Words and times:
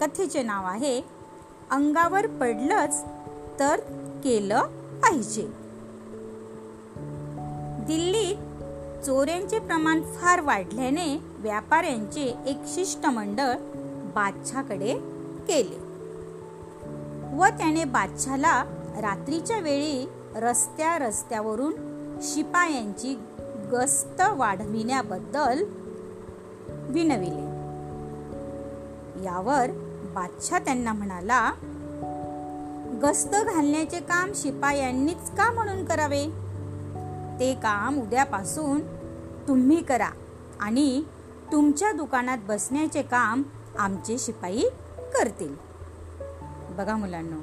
कथेचे 0.00 0.42
नाव 0.42 0.66
आहे 0.66 1.00
अंगावर 1.70 2.26
पडलंच 2.26 3.04
तर 3.58 3.80
केलं 4.24 4.66
पाहिजे. 5.02 5.46
दिल्लीत 7.86 8.36
चोऱ्यांचे 9.06 9.58
प्रमाण 9.58 10.02
फार 10.02 10.40
वाढल्याने 10.40 11.16
व्यापाऱ्यांचे 11.38 12.34
एक 12.46 12.58
शिष्टमंडळ 12.66 13.52
बादशाकडे 14.14 14.94
केले 15.48 15.78
व 17.36 17.44
त्याने 17.44 17.84
बादशाला 17.84 18.62
रात्रीच्या 19.00 19.58
वेळी 19.58 20.08
रस्त्या 20.34 20.98
रस्त्यावरून 20.98 21.74
शिपायांची 22.22 23.18
गस्त 23.72 24.22
वाढविण्याबद्दल 24.36 25.64
विनविले. 26.88 27.46
यावर 29.24 29.70
बादशाह 30.06 30.58
त्यांना 30.58 30.92
म्हणाला 30.92 31.52
गस्त 33.02 33.28
घालण्याचे 33.28 34.00
काम 34.00 34.32
शिपायांनीच 34.34 35.30
का 35.30 35.50
म्हणून 35.50 35.84
करावे? 35.84 36.26
ते 37.40 37.54
काम 37.54 38.00
उद्यापासून 38.00 38.80
तुम्ही 39.48 39.82
करा 39.82 40.10
आणि 40.60 41.02
तुमच्या 41.52 41.92
दुकानात 41.92 42.38
बसण्याचे 42.48 43.02
काम 43.02 43.42
आमचे 43.78 44.18
शिपाई 44.18 44.62
करतील. 45.18 45.54
बघा 46.70 46.96
मुलांना 46.96 47.36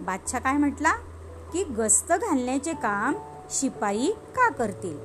बादशाह 0.00 0.40
काय 0.40 0.56
म्हटला 0.56 0.92
की 1.52 1.64
गस्त 1.64 2.12
घालण्याचे 2.12 2.72
काम 2.72 3.14
शिपाई 3.50 4.06
का 4.06 4.52
करतील? 4.52 4.98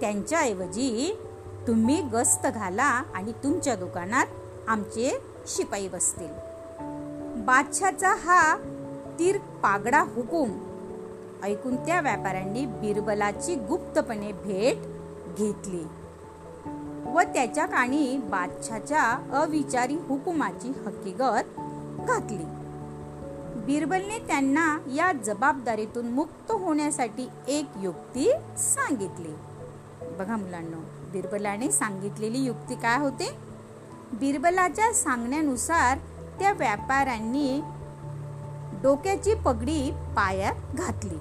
त्यांच्याऐवजी 0.00 1.18
तुम्ही 1.66 2.02
गस्त 2.02 2.46
घाला 2.46 3.02
आणि 3.14 3.32
तुमच्या 3.32 3.74
दुकानात 3.74 4.26
आमचे 4.68 5.33
शिपाई 5.46 5.88
बसतील. 5.88 6.30
बादशाचा 7.44 8.14
हा 8.14 8.56
तीर 9.18 9.38
पागडा 9.38 10.00
हुकूम. 10.00 10.50
ऐकून 11.42 11.76
त्या 11.76 12.00
व्यापाऱ्यांनी 12.00 12.66
बिरबलाची 12.66 13.54
गुप्तपणे 13.54 14.32
भेट 14.32 14.76
घेतली 15.36 15.84
व 17.10 17.20
त्याच्या 17.20 17.66
काणी 17.66 18.16
बादशाच्या 18.16 19.02
अविचारी 19.32 19.94
हुकुमाची 19.94 20.68
हकीकत 20.68 21.60
घातली. 22.08 22.44
बिरबलने 23.66 24.18
त्यांना 24.18 24.78
या 24.94 25.12
जबाबदारीतून 25.12 26.06
मुक्त 26.06 26.52
होण्यासाठी 26.52 27.28
एक 27.48 27.66
युक्ती 27.82 28.32
सांगितली. 28.58 29.34
बघा 30.18 30.36
मुलांना 30.36 30.76
बिरबलाने 31.12 31.70
सांगितलेली 31.72 32.38
युक्ती 32.38 32.74
काय 32.74 32.98
होते? 32.98 33.53
बिरबलाच्या 34.12 34.92
सांगण्यानुसार 34.92 35.98
त्या 36.38 36.52
व्यापाऱ्यांनी 36.52 37.60
डोक्याची 38.82 39.34
पगडी 39.34 39.90
पायात 40.16 40.54
घातली 40.74 41.18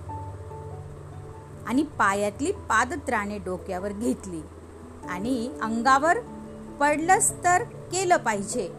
आणि 1.68 1.84
पायातली 1.84 2.52
पादत्राणे 2.52 3.38
डोक्यावर 3.38 3.92
घेतली 3.92 4.42
आणि 5.10 5.52
अंगावर 5.62 6.18
पडलंच 6.80 7.34
तर 7.44 7.64
केलं 7.64 8.18
पाहिजे 8.18 8.70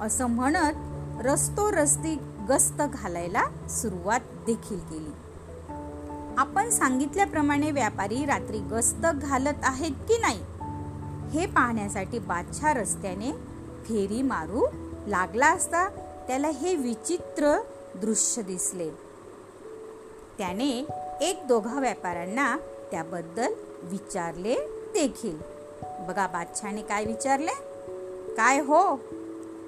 असं 0.00 0.26
म्हणत 0.26 0.72
रस्तो 1.20 1.72
रस्ती 1.72 2.18
गस्त 2.48 2.82
घालायला 2.82 3.42
सुरुवात 3.68 4.20
देखील 4.46 4.78
केली. 4.78 5.10
आपण 6.38 6.70
सांगितल्याप्रमाणे 6.70 7.70
व्यापारी 7.70 8.24
रात्री 8.24 8.58
गस्त 8.58 9.06
घालत 9.14 9.58
आहेत 9.62 9.90
की 9.90 10.18
नाही 10.18 10.40
हे 11.30 11.46
पाहण्यासाठी 11.46 12.18
बादशाह 12.18 12.72
रस्त्याने 12.72 13.51
फेरी 13.84 14.22
मारू 14.22 14.66
लागला 15.06 15.46
असता 15.46 15.88
त्याला 16.28 16.48
हे 16.48 16.76
विचित्र 16.76 17.60
दृश्य 17.94 18.42
दिसले. 18.42 18.90
त्याने 20.38 20.86
एक 21.20 21.46
दोघा 21.48 21.80
व्यापाऱ्यांना 21.80 22.56
त्याबद्दल 22.90 23.52
विचारले 23.82 24.54
देखील. 24.94 25.38
बघा 25.82 26.26
बादशाने 26.26 26.82
काय 26.82 27.04
विचारले? 27.04 27.52
काय 28.36 28.60
हो? 28.60 29.00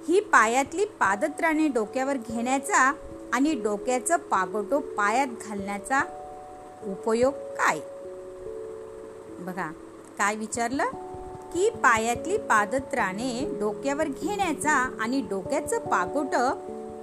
ही 0.08 0.20
पायातली 0.20 0.84
पादत्राणे 0.84 1.68
डोक्यावर 1.68 2.16
घेण्याचा 2.28 2.94
आणि 3.32 3.54
डोक्याचं 3.54 4.16
पागोटो 4.16 4.78
पायात 4.78 5.26
घालण्याचा 5.48 6.02
उपयोग 6.86 7.32
काय? 7.32 7.80
बघा 9.38 9.72
काय 10.18 10.34
विचारलं? 10.34 10.84
की 11.54 11.70
पायातली 11.70 12.36
पादत्राणे 12.36 13.58
डोक्यावर 13.60 14.08
घेण्याचा 14.08 14.96
आणि 15.00 15.20
डोक्याचं 15.20 15.78
पागोट 15.78 16.34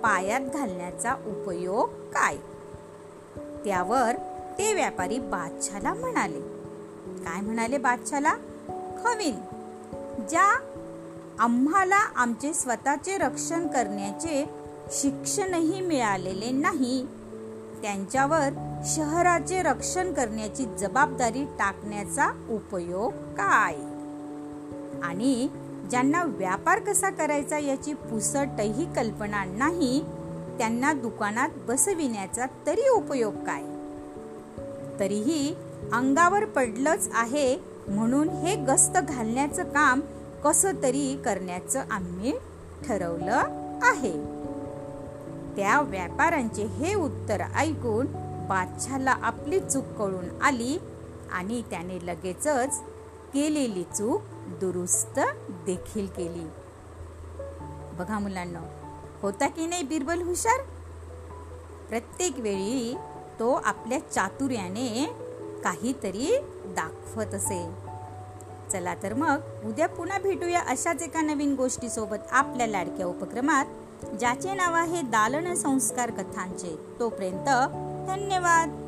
पायात 0.03 0.41
घालण्याचा 0.41 1.13
उपयोग 1.13 1.89
काय? 2.13 2.35
त्यावर 3.65 4.15
ते 4.57 4.73
व्यापारी 4.73 5.19
बादशाला 5.19 5.93
म्हणाले. 5.93 6.41
काय 7.25 7.41
म्हणाले 7.41 7.77
बादशाला? 7.77 8.33
खवीन 9.03 9.35
ज्या 10.29 10.59
आम्हाला 11.39 11.95
आमचे 11.95 12.53
स्वतःचे 12.53 13.17
रक्षण 13.17 13.67
करण्याचे 13.67 14.49
शिक्षणही 14.91 15.81
मिळालेले 15.81 16.51
नाही 16.51 17.07
त्यांच्यावर 17.81 18.79
शहराचे 18.85 19.61
रक्षण 19.61 20.13
करण्याची 20.13 20.65
जबाबदारी 20.65 21.43
टाकण्याचा 21.43 22.31
उपयोग 22.49 23.11
काय? 23.11 23.75
आणि 25.03 25.47
ज्यांना 25.89 26.23
व्यापार 26.23 26.79
कसा 26.79 27.09
करायचा 27.09 27.57
याची 27.57 27.93
पुसटही 27.93 28.93
कल्पना 28.93 29.43
नाही 29.43 30.05
त्यांना 30.57 30.93
दुकानात 30.93 31.49
बसविण्याचा 31.67 32.45
तरी 32.67 32.89
उपयोग 32.89 33.33
काय? 33.33 33.61
तरीही 34.99 35.55
अंगावर 35.93 36.45
पडलंच 36.45 37.09
आहे 37.13 37.57
म्हणून 37.87 38.29
हे 38.29 38.55
गस्त 38.55 38.97
घालण्याचं 38.97 39.63
काम 39.63 40.01
कसं 40.43 40.71
तरी 40.83 41.21
करण्याचं 41.25 41.83
आम्ही 41.91 42.33
ठरवलं 42.87 43.41
आहे. 43.81 44.41
त्या 45.55 45.81
व्यापाऱ्यांचे 45.81 46.63
हे 46.63 46.93
उत्तर 46.93 47.41
ऐकून 47.55 48.05
बादशाला 48.49 49.11
आपली 49.11 49.59
चूक 49.59 49.85
कळून 49.85 50.41
आली 50.41 50.77
आणि 51.31 51.61
त्याने 51.61 52.05
लगेचच 52.05 52.79
केलेली 53.33 53.83
चूक 53.83 54.21
दुरुस्त 54.59 55.19
देखील 55.65 56.07
केली. 56.07 56.47
बघा 57.97 58.19
मुलांना 58.19 58.61
होता 59.21 59.47
की 59.47 59.67
नाही 59.67 59.83
बिरबल 59.83 60.21
हुशार? 60.21 60.61
प्रत्येक 61.89 62.39
वेळी 62.39 62.95
तो 63.39 63.53
आपल्या 63.53 63.99
चातुर्याने 64.11 65.05
काहीतरी 65.63 66.37
दाखवत 66.65 67.33
असे. 67.33 67.91
चला 68.71 68.95
तर 69.03 69.13
मग 69.13 69.37
उद्या 69.65 69.87
पुन्हा 69.87 70.19
भेटूया 70.19 70.59
अशाच 70.59 71.01
एका 71.01 71.21
नवीन 71.21 71.55
गोष्टी 71.55 71.89
सोबत 71.89 72.17
आपल्या 72.31 72.67
लाडक्या 72.67 73.07
उपक्रमात 73.07 73.65
ज्याचे 74.19 74.53
नाव 74.53 74.73
आहे 74.73 75.01
दालन 75.01 75.53
संस्कार 75.53 76.11
कथांचे. 76.11 76.75
तोपर्यंत 76.99 77.49
धन्यवाद! 78.07 78.80